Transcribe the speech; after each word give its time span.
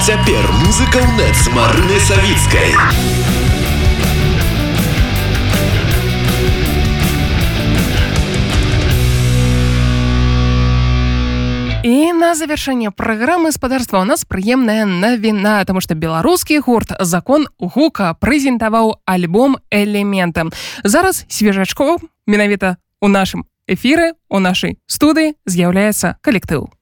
цяпер 0.00 0.40
музыка 0.64 0.96
ў 0.96 1.08
нет 1.20 1.36
з 1.36 1.52
марынай 1.52 2.00
савіцкай. 2.00 2.72
І 11.84 12.12
на 12.16 12.32
завяршэнне 12.32 12.90
праграмы 12.96 13.52
спадарства 13.52 14.00
у 14.00 14.08
нас 14.08 14.24
прыемная 14.24 14.88
навіна, 14.88 15.60
таму 15.68 15.84
што 15.84 15.92
беларускі 15.92 16.64
гурт 16.64 16.96
закон 17.04 17.48
гука 17.60 18.16
прэзентаваў 18.16 19.04
альбом 19.04 19.60
элементам. 19.68 20.48
Зараз 20.84 21.24
свежачкоў 21.28 22.00
менавіта 22.26 22.76
у 23.00 23.08
нашым 23.08 23.44
эфіры 23.68 24.16
у 24.32 24.40
нашай 24.40 24.80
студыі 24.88 25.36
з'яўляецца 25.44 26.16
калектыў. 26.24 26.72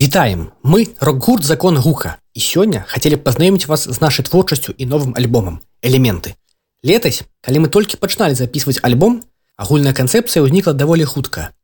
Вітаем 0.00 0.52
мы 0.62 0.88
рок-гурт 1.00 1.44
закон 1.44 1.78
гука 1.78 2.16
і 2.34 2.40
сёння 2.40 2.84
хацелі 2.86 3.16
пазнаёміць 3.16 3.64
вас 3.66 3.88
з 3.88 4.00
нашай 4.00 4.28
творчасцю 4.28 4.74
і 4.76 4.84
новым 4.84 5.16
альбомам 5.16 5.60
элементы. 5.80 6.36
Летась, 6.84 7.24
калі 7.40 7.64
мы 7.64 7.68
толькі 7.72 7.96
пачыналі 7.96 8.36
записываць 8.36 8.84
альбом, 8.84 9.24
агульная 9.56 9.96
канцэпцыя 9.96 10.44
ўзнікла 10.44 10.76
даволі 10.76 11.08
хутка 11.08 11.56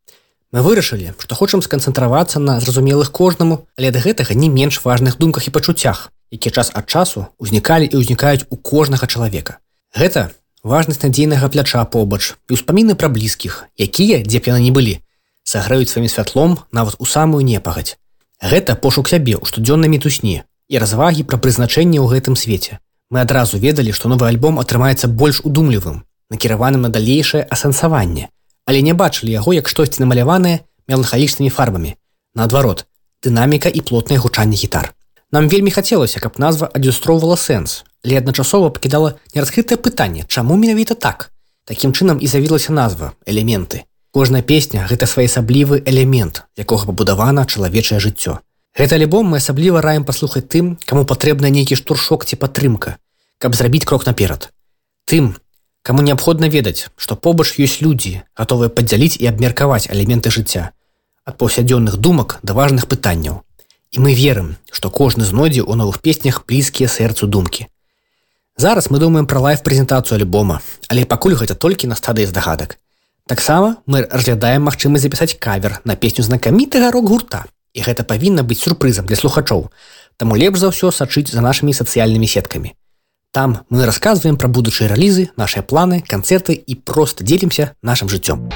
Мы 0.53 0.61
вырашылі, 0.65 1.13
што 1.17 1.35
хочам 1.35 1.61
сканцэнтравацца 1.61 2.41
на 2.41 2.61
зразумелых 2.61 3.13
кожнаму, 3.13 3.69
але 3.77 3.89
ад 3.89 4.01
гэтага 4.01 4.33
не 4.33 4.49
менш 4.49 4.81
важных 4.85 5.17
думках 5.21 5.49
і 5.49 5.53
пачуццях, 5.53 6.13
якія 6.33 6.53
час 6.53 6.73
ад 6.73 6.89
часу 6.89 7.29
ўзнікалі 7.37 7.85
і 7.85 7.97
ўзнікаюць 8.01 8.49
у 8.49 8.57
кожнага 8.57 9.09
чалавека. 9.09 9.61
Гэта 9.93 10.33
важнасць 10.65 11.05
надзейнага 11.05 11.49
пляча 11.49 11.85
побач 11.85 12.37
і 12.49 12.57
ўспаміны 12.57 12.97
пра 12.97 13.09
блізкіх, 13.09 13.65
якія, 13.77 14.25
дзе 14.25 14.41
б 14.41 14.53
яны 14.53 14.61
не 14.69 14.73
былі, 14.73 15.01
саграюць 15.45 15.89
сваім 15.89 16.09
святлом 16.09 16.61
нават 16.73 16.97
у 17.01 17.05
самую 17.05 17.45
непагаць. 17.45 17.97
Гэта 18.43 18.75
пошук 18.75 19.07
сябе 19.07 19.39
ў 19.39 19.47
штодзённай 19.47 19.87
мітусні 19.87 20.43
і 20.43 20.75
развагі 20.83 21.23
пра 21.23 21.39
прызначэнне 21.39 22.03
ў 22.03 22.11
гэтым 22.11 22.35
свеце. 22.35 22.83
Мы 23.07 23.23
адразу 23.23 23.55
ведалі, 23.63 23.95
што 23.95 24.11
новы 24.11 24.27
альбом 24.27 24.59
атрымаецца 24.59 25.07
больш 25.07 25.39
удумлівым, 25.47 26.03
накіраваным 26.27 26.83
на 26.83 26.91
далейшае 26.91 27.47
асэнсаванне, 27.47 28.35
але 28.67 28.83
не 28.83 28.99
бачылі 28.99 29.31
яго 29.31 29.55
як 29.55 29.71
штосьці 29.71 30.03
намаляванае 30.03 30.67
меланхалічнымі 30.91 31.55
фарбамі. 31.55 31.95
Наадварот, 32.35 32.83
дынаміка 33.23 33.71
і 33.71 33.81
плотнае 33.87 34.19
гучанне 34.19 34.59
гітар. 34.59 34.91
Нам 35.31 35.47
вельмі 35.49 35.71
хацелася, 35.71 36.19
каб 36.19 36.43
назва 36.43 36.67
адлюстроўвала 36.75 37.39
сэнс, 37.39 37.85
але 38.03 38.19
адначасова 38.19 38.75
пакідала 38.75 39.15
нераскрытае 39.39 39.79
пытанне, 39.79 40.27
чаму 40.27 40.59
менавіта 40.59 40.99
так. 40.99 41.31
Такім 41.65 41.95
чынам 41.95 42.19
і 42.19 42.27
завілася 42.27 42.75
назва 42.75 43.15
элементы. 43.23 43.87
Кожная 44.13 44.43
песня 44.43 44.87
гэта 44.89 45.09
своеасаблівы 45.09 45.83
элемент, 45.87 46.45
якога 46.57 46.87
пабудавана 46.87 47.47
чалавечае 47.47 48.01
жыццё. 48.01 48.39
Гэта 48.77 48.97
альбом 49.01 49.33
мы 49.33 49.41
асабліва 49.41 49.81
раем 49.81 50.05
паслухаць 50.05 50.49
тым, 50.49 50.77
каму 50.85 51.05
патрэбна 51.05 51.49
нейкі 51.49 51.77
штуршок 51.81 52.25
ці 52.25 52.37
падтрымка, 52.37 52.97
каб 53.39 53.57
зрабіць 53.57 53.85
крок 53.89 54.07
наперад. 54.07 54.53
Тым, 55.09 55.35
Каму 55.83 56.03
неабходна 56.07 56.47
ведаць, 56.47 56.87
што 56.95 57.17
побач 57.17 57.59
ёсць 57.59 57.81
людзі, 57.83 58.23
гатовыя 58.39 58.71
падзяліць 58.71 59.19
і 59.19 59.27
абмеркаваць 59.27 59.91
элементы 59.91 60.31
жыцця 60.31 60.71
ад 61.25 61.39
паўсядзённых 61.39 61.97
думак 61.97 62.39
да 62.43 62.55
важных 62.55 62.87
пытанняў. 62.87 63.43
І 63.93 64.01
мы 64.03 64.15
верым, 64.15 64.57
што 64.71 64.91
кожны 64.91 65.25
знойдзе 65.25 65.63
ў 65.63 65.75
новых 65.79 66.01
песнях 66.03 66.43
блізкія 66.47 66.89
сэрцу 66.89 67.27
думкі. 67.27 67.67
Зараз 68.57 68.91
мы 68.91 68.99
думаем 68.99 69.27
пра 69.27 69.39
лайф-прэзентацыю 69.39 70.19
альбома, 70.19 70.61
але 70.89 71.05
пакуль 71.07 71.39
гэта 71.39 71.55
толькі 71.55 71.87
на 71.87 71.95
стадыі 71.95 72.27
здагадак. 72.27 72.79
Таксама 73.33 73.79
мы 73.87 74.03
разглядаем 74.13 74.69
магчымасць 74.69 75.09
запісаць 75.09 75.41
кавер 75.41 75.79
на 75.89 75.95
песню 75.97 76.21
знакамітага 76.21 76.91
рок-гурта. 76.93 77.47
І 77.73 77.81
гэта 77.81 78.05
павінна 78.05 78.45
быць 78.45 78.61
сюрпрызам 78.61 79.09
для 79.09 79.17
слухачоў. 79.17 79.73
Таму 80.21 80.37
лепш 80.37 80.61
за 80.61 80.69
ўсё 80.69 80.93
сачыць 80.93 81.33
за 81.33 81.41
нашымі 81.41 81.73
сацыяльнымі 81.73 82.29
сеткамі. 82.29 82.77
Там 83.33 83.65
мы 83.73 83.89
рассказываем 83.89 84.37
про 84.37 84.53
будущие 84.53 84.85
релизы, 84.93 85.31
наши 85.41 85.63
планы, 85.63 86.05
концерты 86.05 86.53
и 86.53 86.75
просто 86.75 87.25
делимся 87.25 87.73
нашим 87.81 88.13
жыццём. 88.13 88.53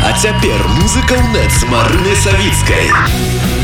А 0.00 0.16
цяпер 0.16 0.56
музыка 0.80 1.12
ў 1.12 1.28
нет 1.36 1.52
з 1.52 1.62
марынай 1.68 2.16
савіцкай. 2.24 3.55